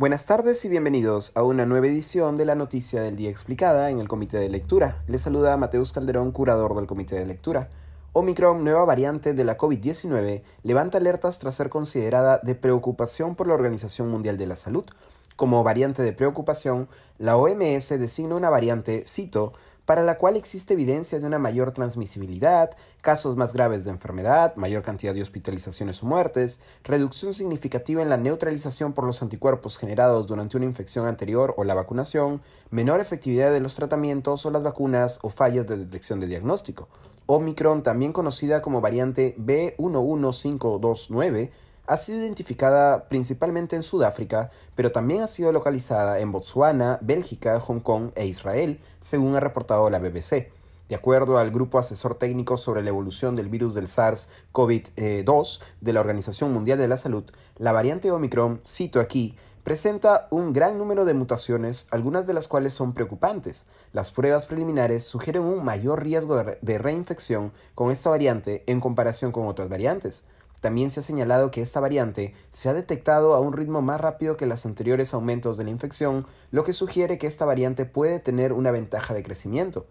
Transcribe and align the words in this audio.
Buenas 0.00 0.24
tardes 0.24 0.64
y 0.64 0.70
bienvenidos 0.70 1.30
a 1.34 1.42
una 1.42 1.66
nueva 1.66 1.86
edición 1.86 2.36
de 2.36 2.46
la 2.46 2.54
Noticia 2.54 3.02
del 3.02 3.16
Día 3.16 3.28
Explicada 3.28 3.90
en 3.90 3.98
el 3.98 4.08
Comité 4.08 4.38
de 4.38 4.48
Lectura. 4.48 5.02
Les 5.06 5.20
saluda 5.20 5.58
Mateus 5.58 5.92
Calderón, 5.92 6.32
curador 6.32 6.74
del 6.74 6.86
Comité 6.86 7.16
de 7.16 7.26
Lectura. 7.26 7.68
Omicron, 8.14 8.64
nueva 8.64 8.86
variante 8.86 9.34
de 9.34 9.44
la 9.44 9.58
COVID-19, 9.58 10.42
levanta 10.62 10.96
alertas 10.96 11.38
tras 11.38 11.54
ser 11.54 11.68
considerada 11.68 12.40
de 12.42 12.54
preocupación 12.54 13.34
por 13.34 13.46
la 13.46 13.52
Organización 13.52 14.08
Mundial 14.08 14.38
de 14.38 14.46
la 14.46 14.54
Salud. 14.54 14.86
Como 15.36 15.62
variante 15.64 16.02
de 16.02 16.14
preocupación, 16.14 16.88
la 17.18 17.36
OMS 17.36 17.90
designa 17.90 18.36
una 18.36 18.48
variante, 18.48 19.04
cito, 19.06 19.52
para 19.90 20.04
la 20.04 20.18
cual 20.18 20.36
existe 20.36 20.74
evidencia 20.74 21.18
de 21.18 21.26
una 21.26 21.40
mayor 21.40 21.72
transmisibilidad, 21.72 22.70
casos 23.00 23.34
más 23.34 23.52
graves 23.52 23.82
de 23.82 23.90
enfermedad, 23.90 24.54
mayor 24.54 24.84
cantidad 24.84 25.12
de 25.12 25.20
hospitalizaciones 25.20 26.00
o 26.04 26.06
muertes, 26.06 26.60
reducción 26.84 27.34
significativa 27.34 28.00
en 28.00 28.08
la 28.08 28.16
neutralización 28.16 28.92
por 28.92 29.02
los 29.02 29.20
anticuerpos 29.20 29.78
generados 29.78 30.28
durante 30.28 30.56
una 30.56 30.66
infección 30.66 31.08
anterior 31.08 31.54
o 31.56 31.64
la 31.64 31.74
vacunación, 31.74 32.40
menor 32.70 33.00
efectividad 33.00 33.50
de 33.50 33.58
los 33.58 33.74
tratamientos 33.74 34.46
o 34.46 34.52
las 34.52 34.62
vacunas 34.62 35.18
o 35.22 35.28
fallas 35.28 35.66
de 35.66 35.78
detección 35.78 36.20
de 36.20 36.28
diagnóstico. 36.28 36.86
Omicron, 37.26 37.82
también 37.82 38.12
conocida 38.12 38.62
como 38.62 38.80
variante 38.80 39.34
B11529, 39.38 41.50
ha 41.90 41.96
sido 41.96 42.20
identificada 42.20 43.08
principalmente 43.08 43.74
en 43.74 43.82
Sudáfrica, 43.82 44.52
pero 44.76 44.92
también 44.92 45.22
ha 45.22 45.26
sido 45.26 45.50
localizada 45.50 46.20
en 46.20 46.30
Botsuana, 46.30 47.00
Bélgica, 47.02 47.58
Hong 47.58 47.80
Kong 47.80 48.12
e 48.14 48.26
Israel, 48.26 48.78
según 49.00 49.34
ha 49.34 49.40
reportado 49.40 49.90
la 49.90 49.98
BBC. 49.98 50.52
De 50.88 50.94
acuerdo 50.94 51.36
al 51.36 51.50
Grupo 51.50 51.80
Asesor 51.80 52.14
Técnico 52.14 52.56
sobre 52.56 52.84
la 52.84 52.90
Evolución 52.90 53.34
del 53.34 53.48
Virus 53.48 53.74
del 53.74 53.88
SARS-CoV-2 53.88 55.60
de 55.80 55.92
la 55.92 55.98
Organización 55.98 56.52
Mundial 56.52 56.78
de 56.78 56.86
la 56.86 56.96
Salud, 56.96 57.24
la 57.58 57.72
variante 57.72 58.12
Omicron, 58.12 58.60
cito 58.64 59.00
aquí, 59.00 59.36
presenta 59.64 60.28
un 60.30 60.52
gran 60.52 60.78
número 60.78 61.04
de 61.04 61.14
mutaciones, 61.14 61.88
algunas 61.90 62.24
de 62.24 62.34
las 62.34 62.46
cuales 62.46 62.72
son 62.72 62.94
preocupantes. 62.94 63.66
Las 63.92 64.12
pruebas 64.12 64.46
preliminares 64.46 65.02
sugieren 65.02 65.42
un 65.42 65.64
mayor 65.64 66.04
riesgo 66.04 66.40
de 66.60 66.78
reinfección 66.78 67.50
con 67.74 67.90
esta 67.90 68.10
variante 68.10 68.62
en 68.68 68.78
comparación 68.78 69.32
con 69.32 69.48
otras 69.48 69.68
variantes. 69.68 70.24
También 70.60 70.90
se 70.90 71.00
ha 71.00 71.02
señalado 71.02 71.50
que 71.50 71.62
esta 71.62 71.80
variante 71.80 72.34
se 72.50 72.68
ha 72.68 72.74
detectado 72.74 73.34
a 73.34 73.40
un 73.40 73.54
ritmo 73.54 73.80
más 73.80 74.00
rápido 74.00 74.36
que 74.36 74.46
los 74.46 74.66
anteriores 74.66 75.14
aumentos 75.14 75.56
de 75.56 75.64
la 75.64 75.70
infección, 75.70 76.26
lo 76.50 76.64
que 76.64 76.74
sugiere 76.74 77.18
que 77.18 77.26
esta 77.26 77.46
variante 77.46 77.86
puede 77.86 78.20
tener 78.20 78.52
una 78.52 78.70
ventaja 78.70 79.14
de 79.14 79.22
crecimiento. 79.22 79.86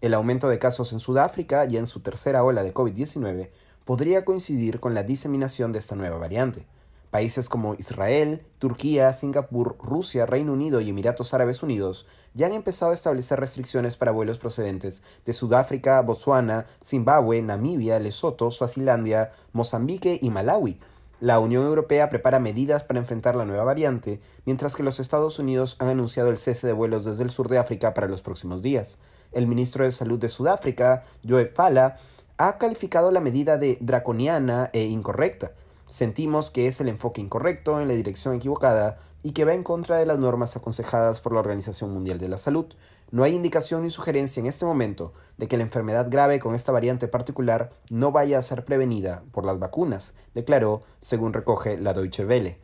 El 0.00 0.14
aumento 0.14 0.48
de 0.48 0.58
casos 0.58 0.92
en 0.92 1.00
Sudáfrica 1.00 1.66
y 1.66 1.76
en 1.76 1.86
su 1.86 2.00
tercera 2.00 2.42
ola 2.44 2.62
de 2.62 2.74
COVID-19 2.74 3.50
podría 3.84 4.24
coincidir 4.24 4.80
con 4.80 4.94
la 4.94 5.02
diseminación 5.02 5.72
de 5.72 5.78
esta 5.78 5.96
nueva 5.96 6.18
variante. 6.18 6.66
Países 7.10 7.48
como 7.48 7.74
Israel, 7.74 8.42
Turquía, 8.58 9.14
Singapur, 9.14 9.76
Rusia, 9.80 10.26
Reino 10.26 10.52
Unido 10.52 10.82
y 10.82 10.90
Emiratos 10.90 11.32
Árabes 11.32 11.62
Unidos 11.62 12.06
ya 12.34 12.46
han 12.46 12.52
empezado 12.52 12.90
a 12.90 12.94
establecer 12.94 13.40
restricciones 13.40 13.96
para 13.96 14.12
vuelos 14.12 14.36
procedentes 14.36 15.02
de 15.24 15.32
Sudáfrica, 15.32 16.02
Botsuana, 16.02 16.66
Zimbabue, 16.84 17.40
Namibia, 17.40 17.98
Lesoto, 17.98 18.50
Suazilandia, 18.50 19.32
Mozambique 19.54 20.18
y 20.20 20.28
Malawi. 20.28 20.78
La 21.20 21.40
Unión 21.40 21.64
Europea 21.64 22.10
prepara 22.10 22.38
medidas 22.38 22.84
para 22.84 23.00
enfrentar 23.00 23.36
la 23.36 23.46
nueva 23.46 23.64
variante, 23.64 24.20
mientras 24.44 24.76
que 24.76 24.82
los 24.82 25.00
Estados 25.00 25.38
Unidos 25.38 25.76
han 25.78 25.88
anunciado 25.88 26.28
el 26.28 26.36
cese 26.36 26.66
de 26.66 26.74
vuelos 26.74 27.06
desde 27.06 27.24
el 27.24 27.30
sur 27.30 27.48
de 27.48 27.58
África 27.58 27.94
para 27.94 28.06
los 28.06 28.20
próximos 28.20 28.60
días. 28.60 28.98
El 29.32 29.46
ministro 29.46 29.84
de 29.84 29.92
Salud 29.92 30.18
de 30.18 30.28
Sudáfrica, 30.28 31.04
Joe 31.26 31.46
Fala, 31.46 31.96
ha 32.36 32.58
calificado 32.58 33.10
la 33.10 33.20
medida 33.20 33.56
de 33.56 33.78
draconiana 33.80 34.68
e 34.74 34.84
incorrecta 34.84 35.52
Sentimos 35.88 36.50
que 36.50 36.66
es 36.66 36.80
el 36.82 36.88
enfoque 36.88 37.22
incorrecto 37.22 37.80
en 37.80 37.88
la 37.88 37.94
dirección 37.94 38.34
equivocada 38.34 39.00
y 39.22 39.32
que 39.32 39.46
va 39.46 39.54
en 39.54 39.62
contra 39.62 39.96
de 39.96 40.04
las 40.04 40.18
normas 40.18 40.54
aconsejadas 40.54 41.20
por 41.20 41.32
la 41.32 41.40
Organización 41.40 41.92
Mundial 41.92 42.18
de 42.18 42.28
la 42.28 42.36
Salud. 42.36 42.66
No 43.10 43.24
hay 43.24 43.34
indicación 43.34 43.82
ni 43.82 43.90
sugerencia 43.90 44.40
en 44.40 44.46
este 44.46 44.66
momento 44.66 45.14
de 45.38 45.48
que 45.48 45.56
la 45.56 45.62
enfermedad 45.62 46.08
grave 46.10 46.40
con 46.40 46.54
esta 46.54 46.72
variante 46.72 47.08
particular 47.08 47.70
no 47.90 48.12
vaya 48.12 48.38
a 48.38 48.42
ser 48.42 48.66
prevenida 48.66 49.22
por 49.32 49.46
las 49.46 49.58
vacunas, 49.58 50.12
declaró, 50.34 50.82
según 51.00 51.32
recoge 51.32 51.78
la 51.78 51.94
Deutsche 51.94 52.26
Welle. 52.26 52.58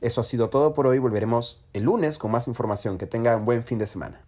Eso 0.00 0.22
ha 0.22 0.24
sido 0.24 0.48
todo 0.48 0.72
por 0.72 0.86
hoy, 0.86 0.98
volveremos 0.98 1.62
el 1.74 1.84
lunes 1.84 2.18
con 2.18 2.30
más 2.30 2.48
información. 2.48 2.96
Que 2.96 3.06
tengan 3.06 3.44
buen 3.44 3.64
fin 3.64 3.78
de 3.78 3.86
semana. 3.86 4.24